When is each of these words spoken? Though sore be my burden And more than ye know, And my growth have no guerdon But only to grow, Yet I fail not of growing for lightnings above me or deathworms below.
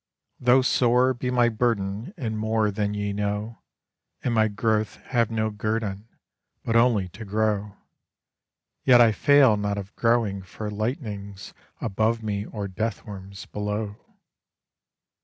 Though 0.39 0.63
sore 0.63 1.13
be 1.13 1.29
my 1.29 1.47
burden 1.47 2.11
And 2.17 2.35
more 2.35 2.71
than 2.71 2.95
ye 2.95 3.13
know, 3.13 3.61
And 4.23 4.33
my 4.33 4.47
growth 4.47 4.95
have 5.03 5.29
no 5.29 5.51
guerdon 5.51 6.07
But 6.65 6.75
only 6.75 7.07
to 7.09 7.23
grow, 7.23 7.77
Yet 8.83 8.99
I 8.99 9.11
fail 9.11 9.57
not 9.57 9.77
of 9.77 9.95
growing 9.95 10.41
for 10.41 10.71
lightnings 10.71 11.53
above 11.79 12.23
me 12.23 12.47
or 12.47 12.67
deathworms 12.67 13.45
below. 13.51 13.95